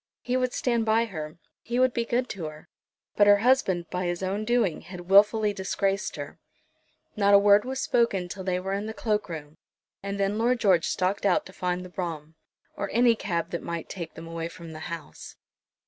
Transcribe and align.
He 0.23 0.35
would 0.35 0.51
stand 0.51 0.83
by 0.83 1.05
her; 1.05 1.37
he 1.61 1.77
would 1.77 1.93
be 1.93 2.05
good 2.05 2.27
to 2.29 2.45
her; 2.45 2.67
but 3.15 3.27
her 3.27 3.37
husband 3.37 3.87
by 3.91 4.05
his 4.07 4.23
own 4.23 4.45
doing 4.45 4.81
had 4.81 5.11
wilfully 5.11 5.53
disgraced 5.53 6.15
her. 6.15 6.39
Not 7.15 7.35
a 7.35 7.37
word 7.37 7.65
was 7.65 7.79
spoken 7.81 8.27
till 8.27 8.43
they 8.43 8.59
were 8.59 8.73
in 8.73 8.87
the 8.87 8.95
cloak 8.95 9.29
room, 9.29 9.57
and 10.01 10.19
then 10.19 10.39
Lord 10.39 10.59
George 10.59 10.87
stalked 10.87 11.23
out 11.23 11.45
to 11.45 11.53
find 11.53 11.85
the 11.85 11.89
brougham, 11.89 12.33
or 12.75 12.89
any 12.91 13.13
cab 13.13 13.51
that 13.51 13.61
might 13.61 13.89
take 13.89 14.15
them 14.15 14.25
away 14.25 14.47
from 14.49 14.71
the 14.71 14.79
house. 14.89 15.35